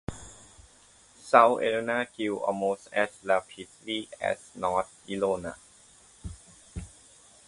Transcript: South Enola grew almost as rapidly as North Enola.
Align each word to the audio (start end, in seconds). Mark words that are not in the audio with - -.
South 1.21 1.59
Enola 1.61 2.07
grew 2.17 2.39
almost 2.39 2.89
as 2.91 3.11
rapidly 3.23 4.09
as 4.19 4.49
North 4.55 4.91
Enola. 5.07 5.55